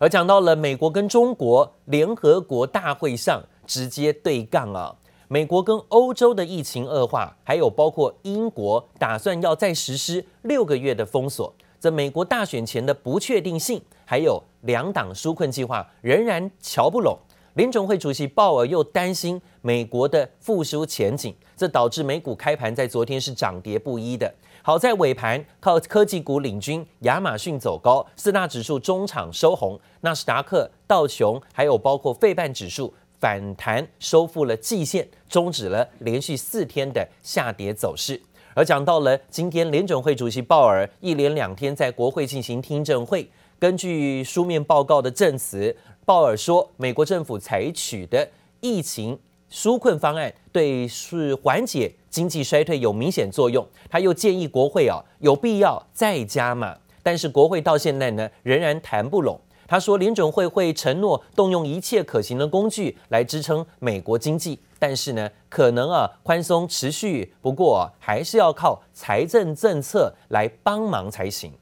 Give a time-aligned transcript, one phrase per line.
[0.00, 4.96] 而讲到了美国跟中国联合国大会上直接对杠啊，
[5.28, 17.18] 美国跟欧洲的疫情恶化，还有包括英国打算要再实施六个月的封锁，这美国大选前的不确定性，还有两党纾困计划仍然瞧不拢。
[17.54, 24.32] 联准会主席鲍尔又担心美国的复苏前景，这导致美股开盘在昨天是涨跌不一的。
[24.62, 38.20] 好在尾盘靠科技股领军，亚马逊走高，四大指数中场收红，纳斯达克、道琼还有包括费半指数反弹收复了季线，终止了连续四天的下跌走势。
[38.52, 43.26] 而讲到了今天联准会主席鲍尔一连两天在国会进行听证会，
[43.58, 45.74] 根据书面报告的证词。
[46.04, 48.28] 鲍尔说，美国政府采取的
[48.60, 49.18] 疫情
[49.50, 53.66] 纾困方案对是缓解经济衰退有明显作用。
[53.88, 59.40] 他又建议国会啊有必要再加码，但是国会到现在呢仍然谈不拢。
[59.66, 71.52] 他说联准会会承诺动用一切可行的工具来支撑美国经济，但是呢可能啊宽松持续，不过啊还是要靠财政政策来帮忙才行。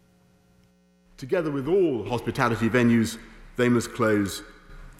[1.19, 3.17] Together with all hospitality venues.
[3.59, 4.43] They must close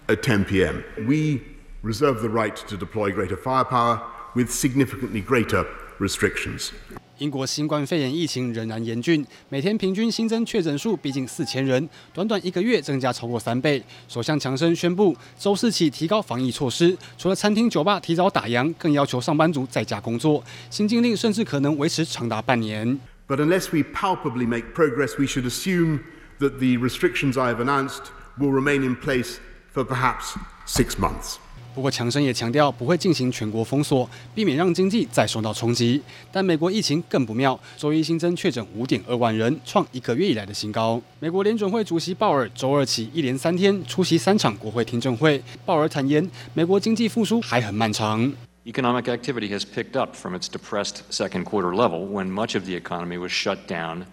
[0.07, 0.83] at 10 p.m.
[1.07, 1.39] We
[1.81, 4.01] reserve the right to deploy greater firepower
[4.39, 5.65] with significantly greater
[5.99, 6.69] restrictions.
[7.17, 13.83] 英国新冠肺炎疫情仍然严峻，每天平均新增确诊数逼近四千人，短短一个月增加超过三倍。
[14.07, 20.41] 首相强生宣布，周四起提高防疫措施，除了餐厅、酒吧提早打烊，更要求上班族在家工作。
[20.69, 22.97] 新禁令甚至可能维持长达半年。
[23.27, 25.99] But unless we palpably make progress, we should assume
[26.39, 28.03] that the restrictions I have announced
[28.39, 29.35] will remain in place
[29.73, 31.35] for perhaps six months.
[31.73, 36.01] 不过，强生也强调不会进行全国封锁，避免让经济再受到冲击。
[36.31, 41.01] 但美国疫情更不妙，周一新增确诊五点二万人，创一个月以来的新高。
[41.19, 45.41] 美国联准会主席鲍尔周二起一连三天出席三场国会听证会。
[45.65, 48.33] 鲍尔坦言，美国经济复苏还很漫长。
[48.65, 53.17] Economic activity has picked up from its depressed second quarter level when much of the economy
[53.17, 54.03] was shut down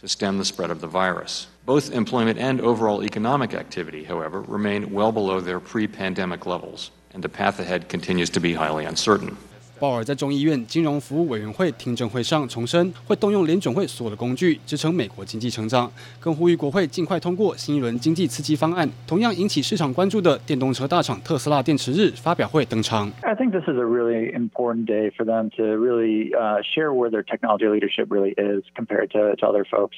[0.00, 1.44] to stem the spread of the virus.
[1.66, 7.28] Both employment and overall economic activity, however, remain well below their pre-pandemic levels, and the
[7.28, 9.30] path ahead continues to be highly uncertain.
[9.78, 18.86] 鲍尔在众议院金融服务委员会听证会上重申，会动用联准会所有的工具支撑美国经济成长，更呼吁国会尽快通过新一轮经济刺激方案。
[19.06, 23.10] 同样引起市场关注的电动车大厂特斯拉电池日发表会登场。
[23.22, 26.30] I think this is a really important day for them to really
[26.62, 29.96] share where their technology leadership really is compared to to other folks.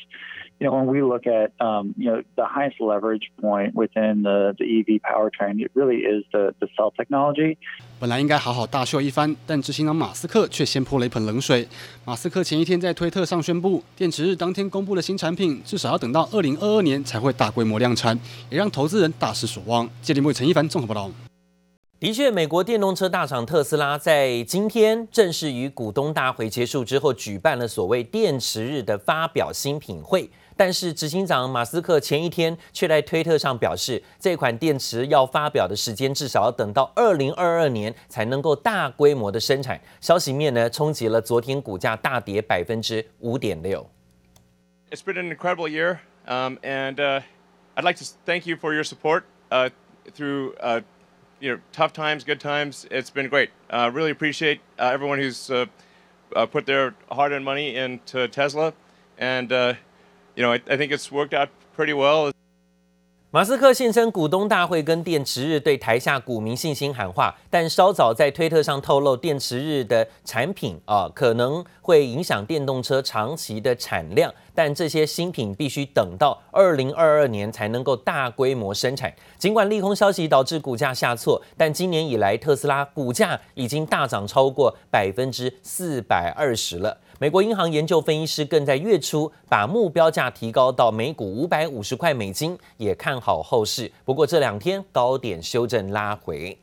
[0.63, 4.55] You know, when we look at, um, you know, the highest leverage point within the
[4.57, 7.57] the EV powertrain, it really is the the cell technology.
[7.99, 11.67] 本来应该好好大秀一番，但执行长马斯克却先泼了一盆冷水。
[12.05, 18.17] 马斯克前一天在推特上宣布，电池日当天公布的新产品，至少要等到二零二二年才会大规模量产，
[18.49, 19.91] 也让投资人大失所望。
[20.01, 21.11] 记者林伟陈一凡综合报道。
[21.99, 30.31] 的确，美国电动车大厂特斯拉在今天正式于股东大会结束之后，举办了所谓电池日的发表新品会。
[30.57, 39.81] 但是执行长马斯克前一天却在推特上表示，这款电池要发表的时间至少要等到二零二二年才能够大规模的生产。
[40.01, 43.89] 消息面呢，冲击了昨天股价大跌百分之五点六。
[44.91, 46.97] It's been an incredible year, um, and
[47.75, 49.23] I'd like to thank you for your support
[50.15, 50.55] through
[51.41, 52.85] you know tough times, good times.
[52.91, 53.49] It's been great.
[53.71, 55.51] Really appreciate everyone who's
[56.51, 58.75] put their hard-earned money into Tesla,
[59.19, 59.51] and
[60.35, 62.33] You know, I think it's worked out pretty well.
[63.35, 79.11] 马斯克现身股东大会跟电池日，对台下股民信心喊话，但稍早在推特上透露，电池日的产品啊可能会影响电动车长期的产量，但这些新品必须等到二零二二年才能够大规模生产。
[79.39, 86.99] 尽管利空消息导致股价下挫，但今年以来特斯拉股价已经大涨超过百分之四百二十了。
[87.23, 93.89] 美国银行研究分析师更在月初把目标价提高到每股五百五十块美金，也看好后市。
[94.05, 96.59] 不过这两天高点修正拉回。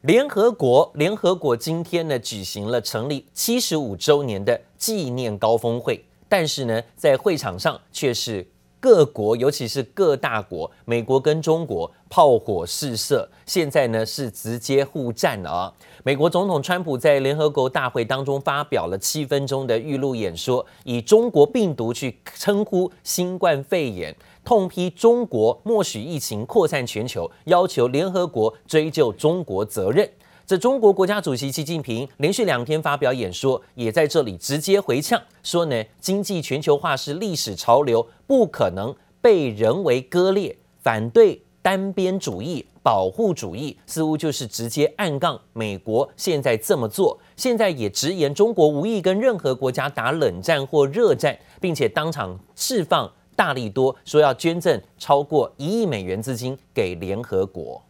[0.00, 8.44] 联合国，联合国今天呢举行了成立七十五周年的纪念高峰会，但是呢在会场上却是。
[8.86, 15.72] 各国，尤其是各大国，美国跟中国炮火四射，现在呢是直接互战了啊！
[16.04, 30.08] 美国总统川普在联合国大会当中发表了七分钟的预录演说，以中国病毒去称呼新冠肺炎，痛批中国默许疫情扩散全球，要求联合国追究中国责任。
[30.46, 47.18] 这中国国家主席习近平连续两天发表演说，也在这里直接回呛说呢，经济全球化是历史潮流，不可能被人为割裂，反对单边主义、保护主义，似乎就是直接暗杠美国现在这么做。
[47.36, 57.82] 现在也直言中国无意跟任何国家打冷战或热战，并且当场释放大利多，说要捐赠超过一亿美元资金给联合国。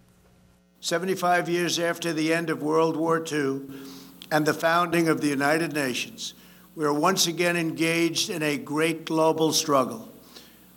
[0.86, 3.62] Seventy-five years after the end of World War II
[4.30, 6.32] and the founding of the United Nations,
[6.76, 10.08] we are once again engaged in a great global struggle.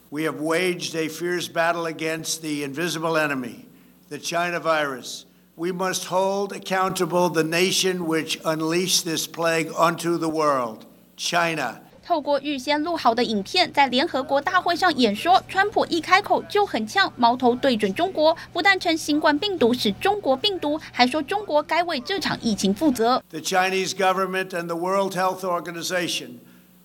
[0.09, 3.67] We have waged a fierce battle against the invisible enemy,
[4.07, 5.25] the China virus.
[5.56, 11.83] We must hold accountable the nation which unleashed this plague onto the world, China.
[12.08, 23.22] 透过预先录好的影片，在联合国大会上演说，川普一开口就很呛，矛头对准中国，不但称新冠病毒是中国病毒，还说中国该为这场疫情负责。
[23.31, 26.40] The Chinese government and the World Health Organization,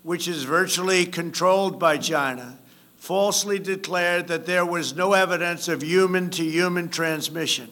[0.05, 2.55] which is virtually controlled by China.
[2.99, 7.69] falsely declared that there was no evidence of human to human transmission.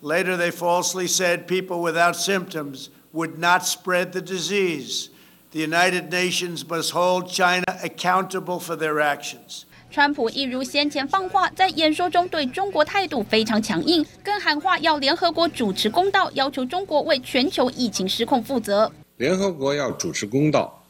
[0.00, 5.09] Later, they falsely said people without symptoms would not spread the disease.
[5.53, 9.63] The United Nations must hold China accountable for their actions.
[9.91, 18.89] 川普一如先前放话，在演说中对中国态度非常强硬，更喊话要联合国主持公道，要求中国为全球疫情失控负责。
[19.17, 20.81] 联合国要主持公道，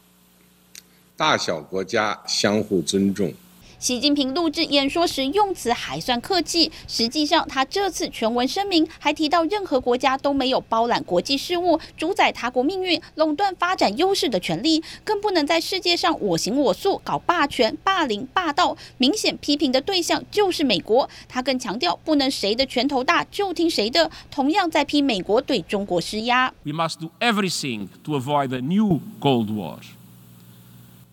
[1.16, 3.34] 大小国家相互尊重。
[3.82, 18.76] 习近平录制演说时用词还算客气，实际上他这次全文声明还提到，任何国家都没有包揽国际事务、主宰他国命运、垄断发展优势的权利，更不能在世界上我行我素、搞霸权、霸凌、霸道。
[18.98, 21.10] 明显批评的对象就是美国。
[21.28, 26.54] 他更强调，不能谁的拳头大就听谁的，同样在批美国对中国施压。
[26.62, 29.78] We must do everything to avoid a new Cold War.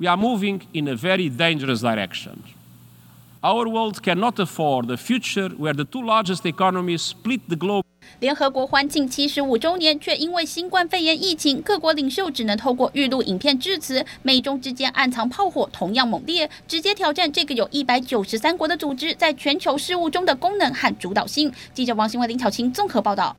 [0.01, 2.41] We are moving in a very dangerous direction.
[3.41, 7.83] Our world cannot afford a future where the two largest economies split the globe.
[8.21, 14.05] 联合国欢庆七十五周年，却因为新冠肺炎疫情，各国领袖只能透过预录影片致辞。
[14.23, 21.51] 美中之间暗藏炮火同样猛烈，直接挑战这个有一百九十三国的组织在全球事务中的功能和主导性。
[21.73, 23.35] 记者王新伟、林巧清综合报道。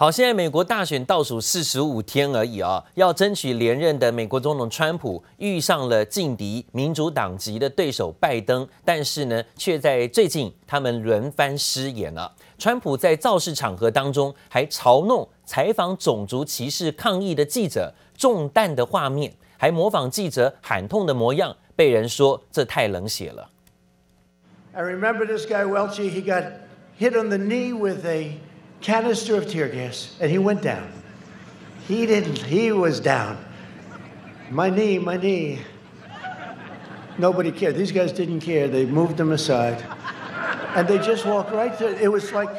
[0.00, 12.32] 好，现在美国大选倒数四十五天而已啊，要争取连任的美国总统川普遇上了劲敌民主党籍的对手拜登，但是呢，却在最近他们轮番失言了。
[12.58, 23.50] 川普在造势场合当中还嘲弄采访种族歧视抗议的记者中弹的画面，还模仿记者喊痛的模样，被人说这太冷血了。
[24.72, 26.44] I remember this guy Welch, he got
[26.96, 28.38] hit on the knee with a
[28.80, 30.90] canister of tear gas, and he went down.
[31.86, 33.44] He didn't, he was down.
[34.50, 35.60] My knee, my knee.
[37.18, 37.74] Nobody cared.
[37.74, 38.68] These guys didn't care.
[38.68, 39.84] They moved him aside.
[40.74, 41.96] And they just walked right through.
[42.00, 42.50] It was like,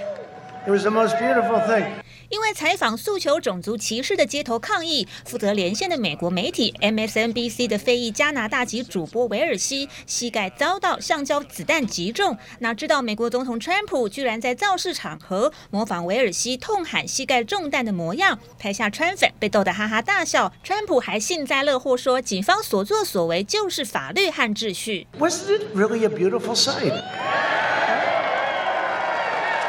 [0.67, 2.01] it was the most beautiful thing.
[2.29, 25.07] 因为采访诉求种族歧视的街头抗议，负责连线的美国媒体 MSNBC 的非裔加拿大籍主播韦尔西膝盖遭到橡胶子弹击中，哪知道美国总统川普居然在造势场合模仿韦尔西痛喊膝盖中弹的模样，台下川粉被逗得哈哈大笑，川普还幸灾乐祸说，警方所作所为就是法律和秩序。
[25.17, 26.93] Wasn't it really a beautiful sight?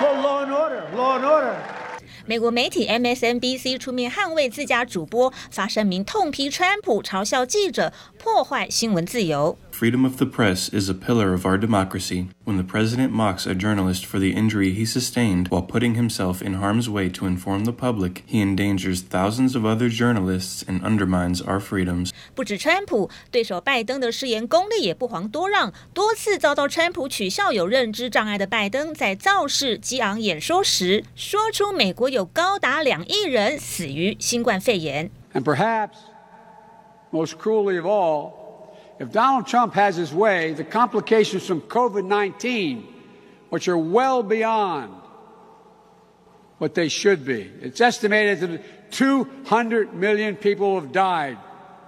[0.00, 1.79] Law and order, law and order.
[2.30, 9.58] 美国媒体 MSNBC 出面捍卫自家主播，发声明痛批川普嘲笑记者，破坏新闻自由。
[9.72, 12.28] Freedom of the press is a pillar of our democracy.
[12.49, 16.55] When the president mocks a journalist for the injury he sustained while putting himself in
[16.55, 21.59] harm's way to inform the public, he endangers thousands of other journalists and undermines our
[21.59, 22.11] freedoms.
[22.33, 35.09] 不止川普，对手拜登的誓言功力也不遑多让，多次遭到川普取笑有认知障碍的拜登，在造势激昂演说时，说出美国有高达两亿人死于新冠肺炎。
[35.33, 35.95] And perhaps
[37.11, 38.38] most cruelly of all.
[39.00, 42.86] If Donald Trump has his way, the complications from COVID 19,
[43.48, 44.94] which are well beyond
[46.58, 51.38] what they should be, it's estimated that 200 million people have died,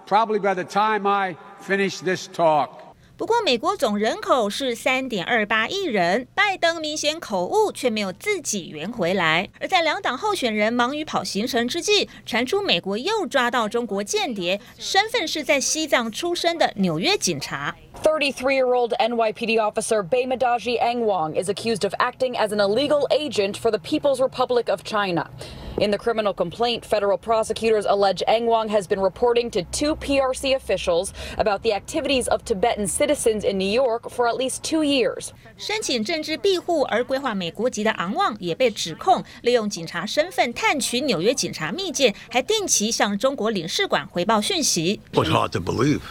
[0.06, 2.81] probably by the time I finish this talk.
[3.22, 9.48] 不过，美国总人口是三点二八亿人，拜登明显口误，却没有自己圆回来。
[9.60, 17.76] 而在两党候选人忙于跑行程之际，传出美国又抓到中国间谍，身份是在西藏出生的纽约警察。
[18.02, 24.20] Thirty-three-year-old NYPD officer Baymadaji Angwang is accused of acting as an illegal agent for the People's
[24.20, 25.30] Republic of China.
[25.79, 30.55] In the criminal complaint, federal prosecutors allege Eng Wang has been reporting to two PRC
[30.55, 35.29] officials about the activities of Tibetan citizens in New York for at least two years.
[35.55, 44.99] 申请政治庇护而规划美国籍的昂旺也被指控利用警察身份探取纽约警察密件，还定期向中国领事馆回报讯息。
[45.13, 46.01] It's hard to believe.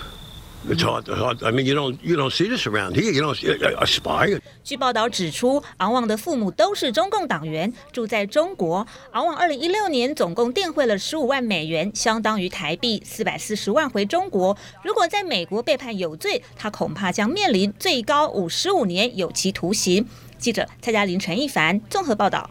[4.63, 8.86] 据报道指出，昂旺的父母都是中共党员，住在中国。
[9.13, 14.56] 昂旺二零一六年总共电汇了十五万美元，相当于台币四百四十万回中国。
[14.84, 20.08] 如果在美国被判有罪，他恐怕将面临最高五十五年有期徒刑。
[20.38, 22.48] 记者蔡嘉玲、陈一凡综合报道。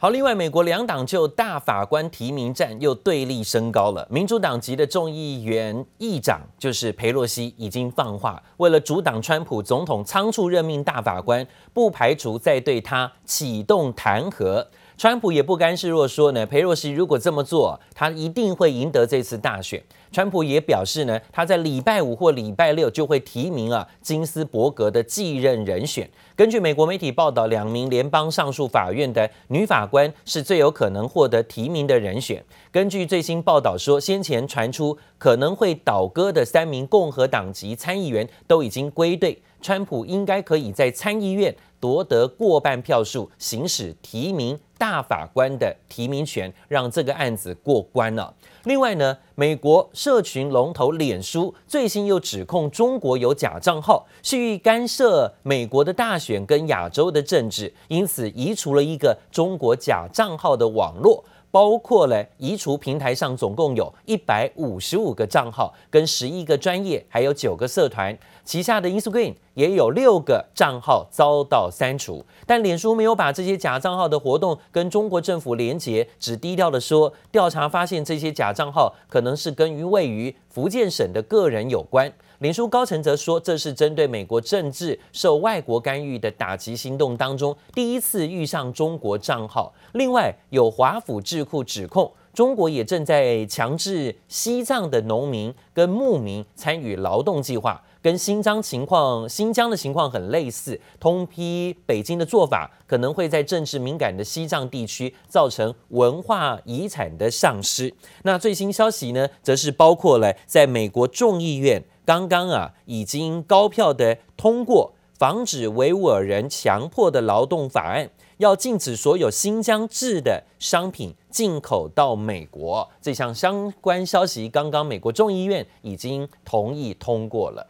[0.00, 4.06] 好，另外，美国两党就大法官提名战又对立升高了。
[4.08, 14.64] 民主党籍的众议员议长就是佩洛西已经放话，为了阻挡川普总统仓促任命大法官，不排除在对他启动弹劾。
[14.98, 19.80] 川普也不甘示弱，说呢，裴洛西如果这么做，他一定会赢得这次大选。
[20.10, 26.10] 川普也表示呢，他在礼拜五或礼拜六就会提名啊金斯伯格的继任人选。
[26.34, 32.44] 根据美国媒体报道，两名联邦上诉法院的女法官是最有可能获得提名的人选。
[32.72, 48.34] 根据最新报道说，先前传出可能会倒戈的三名共和党籍参议员都已经归队，川普应该可以在参议院夺得过半票数，行使提名大法官的提名权，让这个案子过关了。
[48.64, 61.24] 另外呢，美国社群龙头脸书最新又指控中国有假账号，蓄意干涉美国的大选跟亚洲的政治，因此移除了一个中国假账号的网络。
[61.50, 72.24] 包括了移除平台上总共有一百五十五个账号，跟十一个专业，还有九个社团，旗下的 Instagram 也有六个账号遭到删除。
[72.46, 82.12] 但脸书没有把这些假账号的活动跟中国政府连结，只低调的说，调查发现这些假账号可能是跟于位于福建省的个人有关。
[82.38, 89.72] 脸书高层则说，这是针对美国政治受外国干预的打击行动当中第一次遇上中国账号。
[89.94, 100.80] 另外，有华府智库指控，中国也正在强制西藏的农民跟牧民参与劳动计划，跟新疆情况、新疆的情况很类似。
[101.00, 107.92] 通批北京的做法，可能会在政治敏感的西藏地区造成文化遗产的丧失。
[108.22, 111.82] 那最新消息呢，则是包括了在美国众议院。
[112.04, 122.88] 刚刚啊，已经高票的通过防止维吾尔人强迫的劳动法案，要禁止所有新疆制的商品进口到美国。
[123.02, 127.66] 这项相关消息，刚刚美国众议院已经同意通过了。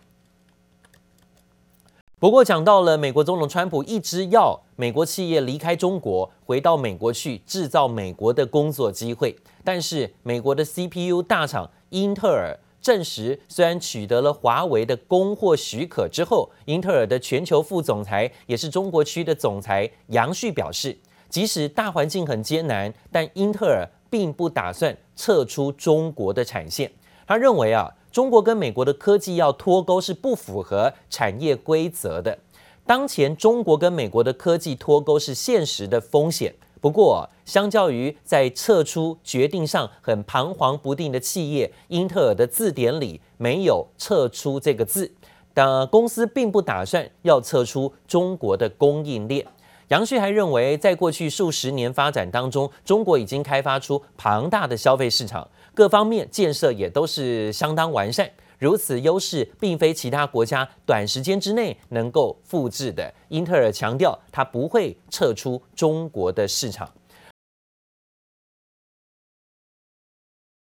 [2.21, 12.59] 不过，讲到了美国总统川普一直要美国企业离开中国，回到美国去制造美国的工作机会，但是美国的 CPU 大厂英特尔。
[12.81, 20.97] 证实，虽然取得了华为的供货许可之后，英特尔的全球副总裁也是中国区的总裁杨旭表示，
[21.29, 26.91] 即使大环境很艰难，但英特尔并不打算撤出中国的产线。
[27.27, 32.39] 他认为啊，中国跟美国的科技要脱钩是不符合产业规则的。
[32.87, 36.55] 当前中国跟美国的科技脱钩是现实的风险。
[36.81, 45.13] 不过，相较于在撤出决定上很彷徨不定的企业，英特尔的字典里没有“撤出”这个字。
[45.53, 49.45] 但公司并不打算要撤出中国的供应链。
[49.89, 55.49] 杨旭还认为，在过去数十年发展当中，中国已经开发出庞大的消费市场，
[55.79, 58.29] 各方面建设也都是相当完善。
[58.59, 63.15] 如此优势，并非其他国家短时间之内能够复制的。
[63.29, 66.93] 英特尔强调，它不会撤出中国的市场。